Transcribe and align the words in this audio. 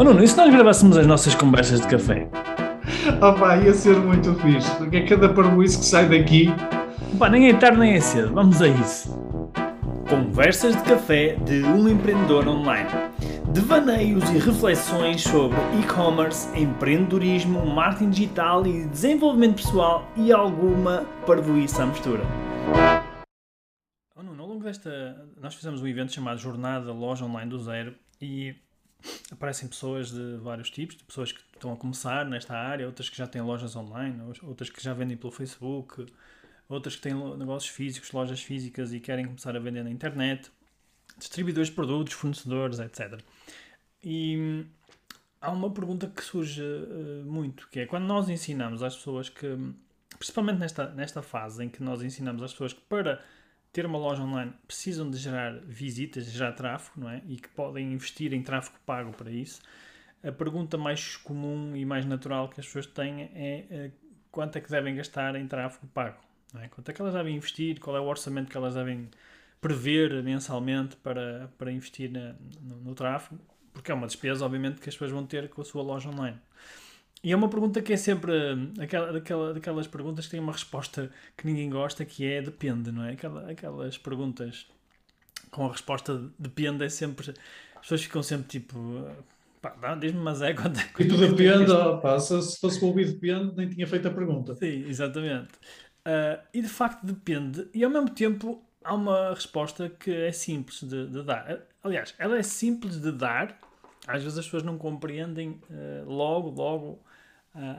Oh 0.00 0.02
Nuno, 0.02 0.24
e 0.24 0.26
se 0.26 0.34
nós 0.34 0.50
gravássemos 0.50 0.96
as 0.96 1.06
nossas 1.06 1.34
conversas 1.34 1.82
de 1.82 1.86
café? 1.86 2.26
Oh 3.20 3.38
pá, 3.38 3.58
ia 3.58 3.74
ser 3.74 3.98
muito 3.98 4.34
fixe, 4.36 4.74
porque 4.76 4.96
é 4.96 5.06
cada 5.06 5.28
parboice 5.28 5.78
que 5.78 5.84
sai 5.84 6.08
daqui. 6.08 6.46
Pá, 7.18 7.28
nem 7.28 7.50
é 7.50 7.52
tarde 7.52 7.78
nem 7.78 7.92
é 7.92 8.00
cedo, 8.00 8.32
vamos 8.32 8.62
a 8.62 8.68
isso. 8.68 9.14
Conversas 10.08 10.74
de 10.74 10.82
café 10.84 11.34
de 11.44 11.62
um 11.64 11.86
empreendedor 11.86 12.48
online. 12.48 12.88
Devaneios 13.52 14.26
e 14.30 14.38
reflexões 14.38 15.20
sobre 15.20 15.58
e-commerce, 15.78 16.48
empreendedorismo, 16.58 17.66
marketing 17.66 18.08
digital 18.08 18.66
e 18.66 18.86
desenvolvimento 18.86 19.56
pessoal 19.56 20.08
e 20.16 20.32
alguma 20.32 21.04
parvoíça 21.26 21.82
à 21.82 21.86
mistura. 21.86 22.22
Oh 24.16 24.22
Nuno, 24.22 24.42
ao 24.42 24.48
longo 24.48 24.64
desta... 24.64 25.28
Nós 25.38 25.54
fizemos 25.54 25.82
um 25.82 25.86
evento 25.86 26.10
chamado 26.10 26.38
Jornada 26.38 26.90
Loja 26.90 27.26
Online 27.26 27.50
do 27.50 27.58
Zero 27.58 27.94
e 28.18 28.54
aparecem 29.30 29.68
pessoas 29.68 30.10
de 30.10 30.36
vários 30.38 30.70
tipos, 30.70 30.96
de 30.96 31.04
pessoas 31.04 31.32
que 31.32 31.40
estão 31.54 31.72
a 31.72 31.76
começar 31.76 32.24
nesta 32.26 32.56
área, 32.56 32.86
outras 32.86 33.08
que 33.08 33.16
já 33.16 33.26
têm 33.26 33.42
lojas 33.42 33.76
online, 33.76 34.20
outras 34.42 34.70
que 34.70 34.82
já 34.82 34.92
vendem 34.92 35.16
pelo 35.16 35.32
Facebook, 35.32 36.06
outras 36.68 36.96
que 36.96 37.02
têm 37.02 37.14
negócios 37.36 37.74
físicos, 37.74 38.12
lojas 38.12 38.42
físicas 38.42 38.92
e 38.92 39.00
querem 39.00 39.26
começar 39.26 39.56
a 39.56 39.58
vender 39.58 39.82
na 39.82 39.90
internet, 39.90 40.50
distribuidores 41.18 41.68
de 41.68 41.74
produtos, 41.74 42.14
fornecedores, 42.14 42.78
etc. 42.78 43.20
E 44.02 44.64
há 45.40 45.50
uma 45.50 45.70
pergunta 45.70 46.06
que 46.06 46.22
surge 46.22 46.62
uh, 46.62 47.24
muito, 47.24 47.68
que 47.70 47.80
é 47.80 47.86
quando 47.86 48.04
nós 48.04 48.28
ensinamos 48.28 48.82
às 48.82 48.96
pessoas 48.96 49.28
que, 49.28 49.46
principalmente 50.18 50.58
nesta, 50.58 50.88
nesta 50.90 51.22
fase 51.22 51.64
em 51.64 51.68
que 51.68 51.82
nós 51.82 52.02
ensinamos 52.02 52.42
às 52.42 52.52
pessoas 52.52 52.72
que 52.72 52.80
para 52.82 53.22
ter 53.72 53.86
uma 53.86 53.98
loja 53.98 54.22
online 54.22 54.52
precisam 54.66 55.10
de 55.10 55.16
gerar 55.16 55.58
visitas, 55.60 56.24
gerar 56.24 56.52
tráfego, 56.52 57.00
não 57.00 57.10
é? 57.10 57.22
E 57.26 57.36
que 57.36 57.48
podem 57.48 57.92
investir 57.92 58.32
em 58.32 58.42
tráfego 58.42 58.76
pago 58.84 59.12
para 59.12 59.30
isso. 59.30 59.60
A 60.22 60.32
pergunta 60.32 60.76
mais 60.76 61.16
comum 61.16 61.74
e 61.76 61.84
mais 61.84 62.04
natural 62.04 62.48
que 62.48 62.60
as 62.60 62.66
pessoas 62.66 62.86
têm 62.86 63.30
é 63.34 63.88
uh, 63.88 63.92
quanto 64.30 64.56
é 64.56 64.60
que 64.60 64.70
devem 64.70 64.94
gastar 64.94 65.34
em 65.36 65.46
tráfego 65.46 65.86
pago, 65.88 66.18
é? 66.58 66.68
Quanto 66.68 66.90
é 66.90 66.94
que 66.94 67.00
elas 67.00 67.14
devem 67.14 67.36
investir, 67.36 67.78
qual 67.80 67.96
é 67.96 68.00
o 68.00 68.04
orçamento 68.04 68.50
que 68.50 68.56
elas 68.56 68.74
devem 68.74 69.08
prever 69.60 70.22
mensalmente 70.22 70.96
para, 70.96 71.50
para 71.58 71.70
investir 71.70 72.10
na, 72.10 72.34
no, 72.60 72.76
no 72.76 72.94
tráfego, 72.94 73.40
porque 73.72 73.92
é 73.92 73.94
uma 73.94 74.06
despesa, 74.06 74.44
obviamente, 74.44 74.80
que 74.80 74.88
as 74.88 74.94
pessoas 74.94 75.10
vão 75.10 75.24
ter 75.24 75.48
com 75.48 75.60
a 75.60 75.64
sua 75.64 75.82
loja 75.82 76.08
online. 76.08 76.38
E 77.22 77.32
é 77.32 77.36
uma 77.36 77.48
pergunta 77.48 77.82
que 77.82 77.92
é 77.92 77.96
sempre 77.96 78.32
aquela, 78.80 79.12
daquela, 79.12 79.54
daquelas 79.54 79.86
perguntas 79.86 80.24
que 80.24 80.30
têm 80.30 80.40
uma 80.40 80.52
resposta 80.52 81.10
que 81.36 81.46
ninguém 81.46 81.68
gosta, 81.68 82.04
que 82.04 82.26
é 82.26 82.40
depende, 82.40 82.90
não 82.90 83.04
é? 83.04 83.12
Aquela, 83.12 83.50
aquelas 83.50 83.98
perguntas 83.98 84.66
com 85.50 85.66
a 85.66 85.72
resposta 85.72 86.30
depende 86.38 86.84
é 86.84 86.88
sempre. 86.88 87.30
As 87.74 87.80
pessoas 87.82 88.02
ficam 88.02 88.22
sempre 88.22 88.48
tipo. 88.48 89.06
Pá, 89.60 89.94
diz-me, 89.94 90.20
mas 90.20 90.40
é 90.40 90.54
quanto 90.54 90.80
é 90.80 90.84
que. 90.84 91.02
E 91.02 91.08
tu 91.08 91.16
depende, 91.20 91.70
oh, 91.70 91.98
pá, 91.98 92.18
se, 92.18 92.40
se 92.40 92.58
fosse 92.58 92.82
ouvir 92.82 93.12
depende, 93.12 93.54
nem 93.54 93.68
tinha 93.68 93.86
feito 93.86 94.08
a 94.08 94.10
pergunta. 94.10 94.54
Sim, 94.54 94.86
exatamente. 94.88 95.50
Uh, 96.00 96.40
e 96.54 96.62
de 96.62 96.68
facto 96.68 97.04
depende, 97.04 97.68
e 97.74 97.84
ao 97.84 97.90
mesmo 97.90 98.08
tempo 98.08 98.64
há 98.82 98.94
uma 98.94 99.34
resposta 99.34 99.90
que 99.90 100.10
é 100.10 100.32
simples 100.32 100.82
de, 100.82 101.06
de 101.06 101.22
dar. 101.22 101.60
Aliás, 101.82 102.14
ela 102.18 102.38
é 102.38 102.42
simples 102.42 102.98
de 102.98 103.12
dar, 103.12 103.58
às 104.06 104.22
vezes 104.22 104.38
as 104.38 104.44
pessoas 104.44 104.62
não 104.62 104.78
compreendem 104.78 105.50
uh, 105.50 106.08
logo, 106.08 106.50
logo 106.50 107.02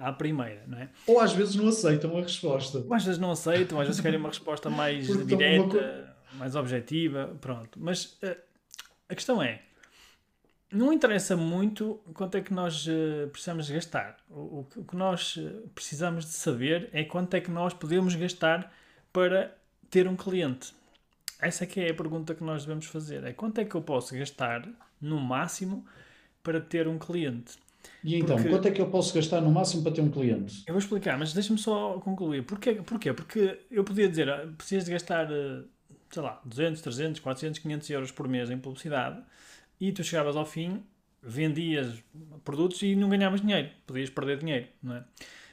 à 0.00 0.10
primeira, 0.12 0.64
não 0.66 0.78
é? 0.78 0.88
Ou 1.06 1.20
às 1.20 1.32
vezes 1.34 1.54
não 1.54 1.68
aceitam 1.68 2.16
a 2.16 2.22
resposta. 2.22 2.78
Ou 2.78 2.94
às 2.94 3.04
vezes 3.04 3.20
não 3.20 3.30
aceitam, 3.30 3.78
às 3.78 3.86
vezes 3.86 4.00
querem 4.00 4.18
uma 4.18 4.30
resposta 4.30 4.70
mais 4.70 5.06
direta, 5.26 6.16
uma... 6.32 6.38
mais 6.38 6.56
objetiva, 6.56 7.36
pronto. 7.38 7.78
Mas 7.78 8.16
uh, 8.22 8.34
a 9.08 9.14
questão 9.14 9.42
é, 9.42 9.60
não 10.72 10.90
interessa 10.90 11.36
muito 11.36 12.00
quanto 12.14 12.36
é 12.36 12.40
que 12.40 12.52
nós 12.52 12.86
uh, 12.86 13.28
precisamos 13.30 13.68
gastar. 13.68 14.16
O, 14.30 14.66
o, 14.74 14.84
que 14.84 14.96
nós 14.96 15.38
precisamos 15.74 16.24
de 16.24 16.32
saber 16.32 16.88
é 16.92 17.04
quanto 17.04 17.34
é 17.34 17.40
que 17.40 17.50
nós 17.50 17.74
podemos 17.74 18.14
gastar 18.14 18.72
para 19.12 19.54
ter 19.90 20.08
um 20.08 20.16
cliente. 20.16 20.74
Essa 21.40 21.64
é 21.64 21.66
que 21.66 21.80
é 21.80 21.90
a 21.90 21.94
pergunta 21.94 22.34
que 22.34 22.42
nós 22.42 22.64
devemos 22.64 22.86
fazer. 22.86 23.24
É 23.24 23.32
quanto 23.32 23.60
é 23.60 23.64
que 23.64 23.74
eu 23.74 23.82
posso 23.82 24.14
gastar, 24.16 24.68
no 25.00 25.18
máximo, 25.20 25.86
para 26.42 26.60
ter 26.60 26.88
um 26.88 26.98
cliente. 26.98 27.56
E 28.02 28.16
então, 28.16 28.36
Porque... 28.36 28.50
quanto 28.50 28.68
é 28.68 28.70
que 28.70 28.80
eu 28.80 28.90
posso 28.90 29.14
gastar 29.14 29.40
no 29.40 29.50
máximo 29.50 29.82
para 29.82 29.92
ter 29.92 30.00
um 30.00 30.10
cliente? 30.10 30.62
Eu 30.66 30.72
vou 30.72 30.78
explicar, 30.78 31.18
mas 31.18 31.32
deixa-me 31.32 31.58
só 31.58 31.98
concluir. 32.00 32.42
Porquê? 32.44 32.74
Porquê? 32.74 33.12
Porque 33.12 33.60
eu 33.70 33.84
podia 33.84 34.08
dizer, 34.08 34.28
ah, 34.28 34.46
precisas 34.56 34.84
de 34.84 34.92
gastar, 34.92 35.26
ah, 35.30 35.64
sei 36.10 36.22
lá, 36.22 36.40
200, 36.44 36.80
300, 36.82 37.20
400, 37.20 37.58
500 37.58 37.90
euros 37.90 38.10
por 38.12 38.28
mês 38.28 38.50
em 38.50 38.58
publicidade 38.58 39.22
e 39.80 39.92
tu 39.92 40.02
chegavas 40.02 40.36
ao 40.36 40.46
fim, 40.46 40.82
vendias 41.22 42.02
produtos 42.44 42.82
e 42.82 42.94
não 42.94 43.08
ganhavas 43.08 43.40
dinheiro. 43.40 43.70
Podias 43.86 44.10
perder 44.10 44.38
dinheiro, 44.38 44.68
não 44.82 44.96
é? 44.96 45.04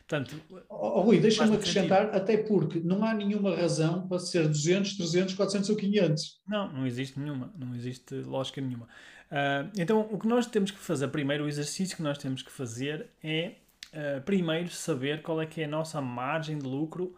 Portanto, 0.07 0.39
oh, 0.69 1.01
Rui, 1.01 1.19
deixa-me 1.19 1.55
acrescentar, 1.55 2.01
sentido. 2.01 2.15
até 2.15 2.37
porque 2.37 2.79
não 2.79 3.03
há 3.03 3.11
nenhuma 3.11 3.55
razão 3.55 4.07
para 4.07 4.19
ser 4.19 4.47
200, 4.47 4.97
300, 4.97 5.33
400 5.33 5.69
ou 5.71 5.75
500. 5.75 6.41
Não, 6.47 6.71
não 6.71 6.85
existe 6.85 7.19
nenhuma, 7.19 7.51
não 7.57 7.75
existe 7.75 8.13
lógica 8.21 8.61
nenhuma. 8.61 8.85
Uh, 8.85 9.71
então, 9.75 10.07
o 10.11 10.19
que 10.19 10.27
nós 10.27 10.45
temos 10.45 10.69
que 10.69 10.77
fazer 10.77 11.07
primeiro, 11.07 11.45
o 11.45 11.47
exercício 11.47 11.97
que 11.97 12.03
nós 12.03 12.19
temos 12.19 12.43
que 12.43 12.51
fazer 12.51 13.07
é 13.23 13.53
uh, 13.93 14.21
primeiro 14.21 14.69
saber 14.69 15.23
qual 15.23 15.41
é 15.41 15.47
que 15.47 15.61
é 15.61 15.65
a 15.65 15.67
nossa 15.67 15.99
margem 15.99 16.59
de 16.59 16.67
lucro 16.67 17.15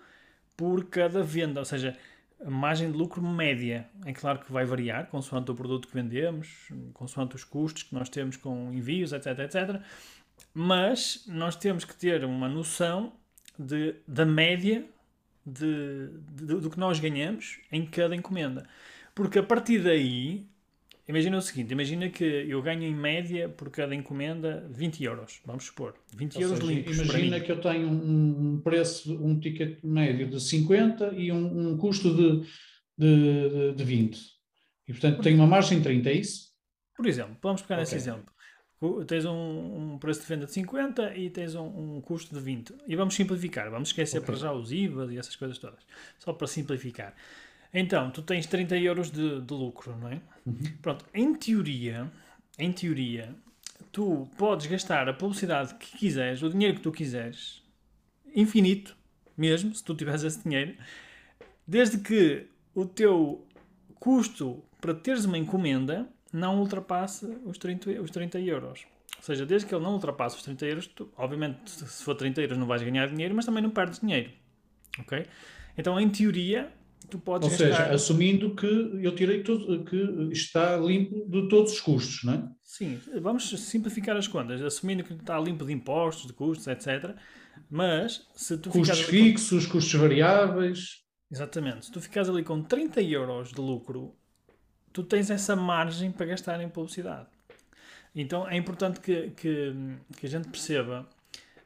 por 0.55 0.85
cada 0.85 1.21
venda, 1.21 1.59
ou 1.59 1.65
seja, 1.65 1.93
a 2.43 2.49
margem 2.49 2.89
de 2.89 2.97
lucro 2.97 3.21
média. 3.21 3.85
É 4.05 4.13
claro 4.13 4.39
que 4.39 4.49
vai 4.49 4.63
variar 4.63 5.07
consoante 5.07 5.51
o 5.51 5.55
produto 5.55 5.89
que 5.89 5.93
vendemos, 5.93 6.69
consoante 6.93 7.35
os 7.35 7.43
custos 7.43 7.83
que 7.83 7.93
nós 7.93 8.07
temos 8.07 8.37
com 8.37 8.71
envios, 8.71 9.11
etc, 9.11 9.39
etc. 9.39 9.81
Mas 10.53 11.23
nós 11.27 11.55
temos 11.55 11.85
que 11.85 11.95
ter 11.95 12.23
uma 12.25 12.47
noção 12.47 13.13
de, 13.57 13.95
da 14.07 14.25
média 14.25 14.85
de, 15.45 16.09
de, 16.33 16.45
do 16.45 16.69
que 16.69 16.79
nós 16.79 16.99
ganhamos 16.99 17.59
em 17.71 17.85
cada 17.85 18.15
encomenda. 18.15 18.67
Porque 19.13 19.39
a 19.39 19.43
partir 19.43 19.79
daí 19.79 20.47
Imagina 21.07 21.37
o 21.37 21.41
seguinte, 21.41 21.71
imagina 21.71 22.09
que 22.09 22.23
eu 22.25 22.61
ganho 22.61 22.83
em 22.83 22.93
média 22.93 23.47
por 23.47 23.69
cada 23.69 23.95
encomenda 23.95 24.67
20 24.69 25.03
euros, 25.05 25.39
vamos 25.45 25.63
supor. 25.63 25.95
20 26.13 26.35
Ou 26.35 26.41
euros 26.41 26.59
seja, 26.59 26.71
limpos 26.73 26.97
Imagina 26.97 27.39
que 27.39 27.49
eu 27.49 27.61
tenho 27.61 27.89
um 27.89 28.59
preço, 28.61 29.15
um 29.23 29.39
ticket 29.39 29.81
médio 29.81 30.29
de 30.29 30.41
50 30.41 31.13
e 31.15 31.31
um, 31.31 31.69
um 31.69 31.77
custo 31.77 32.13
de, 32.13 32.41
de, 32.97 33.49
de, 33.49 33.73
de 33.75 33.83
20. 33.85 34.19
E 34.89 34.91
portanto 34.91 35.21
tenho 35.21 35.37
uma 35.37 35.47
margem 35.47 35.77
de 35.77 35.85
30, 35.85 36.09
é 36.09 36.13
isso? 36.13 36.49
Por 36.93 37.05
exemplo, 37.07 37.37
vamos 37.41 37.61
pegar 37.61 37.75
okay. 37.75 37.83
nesse 37.83 37.95
exemplo. 37.95 38.33
Tens 39.07 39.25
um, 39.25 39.93
um, 39.93 39.97
preço 39.97 40.21
de 40.21 40.27
venda 40.27 40.45
de 40.45 40.51
50 40.51 41.15
e 41.15 41.31
tens 41.31 41.55
um, 41.55 41.95
um, 41.97 42.01
custo 42.01 42.35
de 42.35 42.39
20. 42.39 42.75
E 42.87 42.95
vamos 42.95 43.15
simplificar, 43.15 43.71
vamos 43.71 43.89
esquecer 43.89 44.19
okay. 44.19 44.27
para 44.27 44.35
já 44.35 44.51
os 44.53 44.71
IVA 44.71 45.11
e 45.11 45.17
essas 45.17 45.35
coisas 45.35 45.57
todas. 45.57 45.79
Só 46.19 46.31
para 46.31 46.45
simplificar. 46.45 47.15
Então, 47.73 48.11
tu 48.11 48.21
tens 48.21 48.45
30 48.45 48.77
euros 48.77 49.09
de, 49.09 49.41
de 49.41 49.53
lucro, 49.53 49.95
não 49.97 50.09
é? 50.09 50.21
Uhum. 50.45 50.59
Pronto, 50.81 51.05
em 51.11 51.33
teoria, 51.33 52.11
em 52.59 52.71
teoria, 52.71 53.35
tu 53.91 54.29
podes 54.37 54.67
gastar 54.67 55.09
a 55.09 55.13
publicidade 55.13 55.73
que 55.75 55.97
quiseres, 55.97 56.43
o 56.43 56.49
dinheiro 56.49 56.75
que 56.75 56.81
tu 56.81 56.91
quiseres, 56.91 57.63
infinito, 58.35 58.95
mesmo, 59.35 59.73
se 59.73 59.83
tu 59.83 59.95
tiveres 59.95 60.23
esse 60.23 60.43
dinheiro, 60.43 60.75
desde 61.67 61.97
que 61.97 62.47
o 62.75 62.85
teu 62.85 63.45
custo 63.95 64.63
para 64.79 64.93
teres 64.93 65.25
uma 65.25 65.37
encomenda 65.37 66.07
não 66.33 66.59
ultrapasse 66.59 67.25
os 67.45 67.57
30, 67.57 68.01
os 68.01 68.11
30 68.11 68.39
euros. 68.39 68.85
Ou 69.17 69.23
seja, 69.23 69.45
desde 69.45 69.67
que 69.67 69.73
ele 69.73 69.83
não 69.83 69.93
ultrapasse 69.93 70.35
os 70.35 70.43
30 70.43 70.65
euros, 70.65 70.87
tu, 70.87 71.09
obviamente, 71.17 71.71
se 71.71 72.03
for 72.03 72.15
30 72.15 72.41
euros 72.41 72.57
não 72.57 72.67
vais 72.67 72.81
ganhar 72.81 73.07
dinheiro, 73.07 73.35
mas 73.35 73.45
também 73.45 73.63
não 73.63 73.69
perdes 73.69 73.99
dinheiro. 73.99 74.31
Ok? 74.99 75.25
Então, 75.77 75.99
em 75.99 76.09
teoria, 76.09 76.71
tu 77.09 77.17
podes 77.19 77.51
Ou 77.51 77.57
gastar... 77.57 77.83
seja, 77.83 77.93
assumindo 77.93 78.55
que 78.55 78.65
eu 78.65 79.15
tirei 79.15 79.43
tudo, 79.43 79.83
que 79.85 80.29
está 80.31 80.77
limpo 80.77 81.25
de 81.29 81.47
todos 81.47 81.73
os 81.73 81.79
custos, 81.79 82.23
não 82.23 82.33
é? 82.33 82.49
Sim, 82.63 82.99
vamos 83.21 83.49
simplificar 83.49 84.15
as 84.17 84.27
contas, 84.27 84.61
assumindo 84.61 85.03
que 85.03 85.13
está 85.13 85.39
limpo 85.39 85.65
de 85.65 85.73
impostos, 85.73 86.27
de 86.27 86.33
custos, 86.33 86.67
etc. 86.67 87.15
Mas 87.69 88.27
se 88.35 88.57
tu 88.57 88.69
Custos 88.69 89.01
fixos, 89.01 89.65
com... 89.65 89.73
custos 89.73 89.99
variáveis. 89.99 91.03
Exatamente. 91.31 91.87
Se 91.87 91.91
tu 91.91 91.99
ficares 91.99 92.29
ali 92.29 92.43
com 92.43 92.61
30 92.61 93.01
euros 93.01 93.49
de 93.51 93.59
lucro, 93.59 94.15
tu 94.97 95.03
tens 95.03 95.29
essa 95.29 95.55
margem 95.55 96.11
para 96.11 96.25
gastar 96.25 96.59
em 96.59 96.67
publicidade. 96.67 97.27
Então 98.15 98.49
é 98.49 98.57
importante 98.57 98.99
que, 98.99 99.29
que, 99.29 99.71
que 100.17 100.25
a 100.25 100.29
gente 100.29 100.47
perceba 100.47 101.07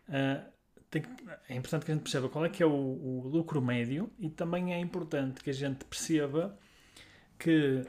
uh, 0.10 0.52
tem, 0.90 1.02
é 1.48 1.56
importante 1.56 1.86
que 1.86 1.92
a 1.94 1.96
gente 1.96 2.04
perceba 2.04 2.28
qual 2.28 2.44
é 2.44 2.50
que 2.50 2.62
é 2.62 2.66
o, 2.66 2.70
o, 2.70 3.30
lucro 3.30 3.62
médio 3.62 4.12
e 4.20 4.30
também 4.30 4.74
é 4.74 4.80
importante 4.82 5.42
que 5.42 5.50
a 5.50 5.54
gente 5.54 5.86
perceba 5.86 6.58
que, 7.40 7.86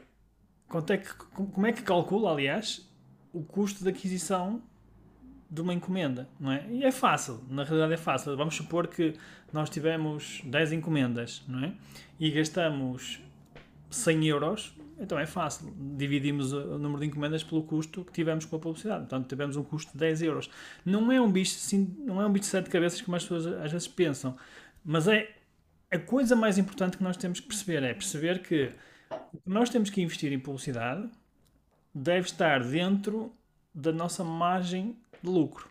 quanto 0.69 0.93
é 0.93 0.97
que 0.97 1.13
como 1.13 1.67
é 1.67 1.73
que 1.73 1.81
calcula, 1.81 2.31
aliás, 2.31 2.89
o 3.33 3.43
custo 3.43 3.83
de 3.83 3.89
aquisição 3.89 4.63
de 5.51 5.59
uma 5.59 5.73
encomenda, 5.73 6.29
não 6.39 6.53
é? 6.53 6.65
E 6.69 6.85
é 6.85 6.91
fácil, 6.91 7.43
na 7.49 7.65
realidade 7.65 7.93
é 7.93 7.97
fácil. 7.97 8.37
Vamos 8.37 8.55
supor 8.55 8.87
que 8.87 9.13
nós 9.51 9.69
tivemos 9.69 10.41
10 10.45 10.71
encomendas, 10.71 11.43
não 11.49 11.65
é? 11.65 11.73
E 12.17 12.31
gastamos 12.31 13.21
100 13.89 14.25
euros 14.27 14.73
então 14.99 15.17
é 15.17 15.25
fácil. 15.25 15.73
Dividimos 15.97 16.53
o 16.53 16.77
número 16.77 17.01
de 17.01 17.07
encomendas 17.07 17.43
pelo 17.43 17.63
custo 17.63 18.03
que 18.05 18.11
tivemos 18.11 18.45
com 18.45 18.55
a 18.55 18.59
publicidade. 18.59 19.01
Portanto, 19.01 19.27
tivemos 19.27 19.55
um 19.55 19.63
custo 19.63 19.91
de 19.91 19.97
10 19.97 20.21
euros. 20.21 20.49
Não 20.85 21.11
é 21.11 21.19
um 21.19 21.31
bicho, 21.31 21.55
assim, 21.55 21.95
não 21.99 22.21
é 22.21 22.25
um 22.25 22.31
bicho 22.31 22.43
de 22.43 22.47
sete 22.47 22.69
cabeças 22.69 23.01
como 23.01 23.15
as 23.15 23.23
pessoas 23.23 23.47
às 23.47 23.71
vezes 23.71 23.87
pensam, 23.87 24.35
mas 24.83 25.07
é 25.07 25.35
a 25.91 25.99
coisa 25.99 26.35
mais 26.35 26.57
importante 26.57 26.97
que 26.97 27.03
nós 27.03 27.17
temos 27.17 27.39
que 27.39 27.47
perceber 27.47 27.83
é 27.83 27.93
perceber 27.93 28.41
que 28.41 28.71
o 29.31 29.37
que 29.37 29.49
nós 29.49 29.69
temos 29.69 29.89
que 29.89 30.01
investir 30.01 30.31
em 30.33 30.39
publicidade 30.39 31.07
deve 31.93 32.27
estar 32.27 32.63
dentro 32.63 33.31
da 33.73 33.91
nossa 33.91 34.23
margem 34.23 34.97
de 35.21 35.29
lucro. 35.29 35.69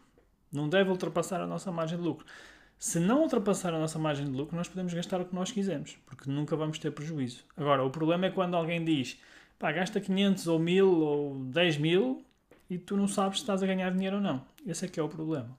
Não 0.53 0.69
deve 0.69 0.91
ultrapassar 0.91 1.41
a 1.41 1.47
nossa 1.47 1.73
margem 1.73 1.99
de 1.99 2.05
lucro. 2.05 2.25
Se 2.83 2.99
não 2.99 3.23
ultrapassar 3.23 3.73
a 3.73 3.79
nossa 3.79 3.97
margem 3.97 4.27
de 4.27 4.33
lucro, 4.33 4.57
nós 4.57 4.67
podemos 4.67 4.93
gastar 4.93 5.21
o 5.21 5.25
que 5.25 5.33
nós 5.37 5.53
quisermos, 5.53 5.97
porque 6.05 6.29
nunca 6.29 6.57
vamos 6.57 6.81
ter 6.81 6.91
prejuízo. 6.91 7.45
Agora, 7.57 7.85
o 7.85 7.91
problema 7.91 8.27
é 8.27 8.31
quando 8.31 8.57
alguém 8.57 8.85
diz, 8.85 9.21
pá, 9.57 9.71
gasta 9.71 10.01
500 10.01 10.49
ou 10.49 10.59
1000 10.59 10.91
ou 10.91 11.45
10 11.45 11.77
mil 11.77 12.25
e 12.69 12.77
tu 12.77 12.97
não 12.97 13.07
sabes 13.07 13.39
se 13.39 13.45
estás 13.45 13.63
a 13.63 13.67
ganhar 13.67 13.89
dinheiro 13.93 14.17
ou 14.17 14.23
não. 14.23 14.45
Esse 14.67 14.85
é 14.85 14.89
que 14.89 14.99
é 14.99 15.03
o 15.03 15.09
problema. 15.09 15.57